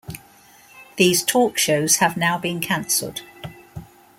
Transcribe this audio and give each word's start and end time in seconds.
These 0.95 1.23
talkshows 1.23 1.97
have 1.97 2.17
now 2.17 2.35
been 2.39 2.59
cancelled. 2.59 3.21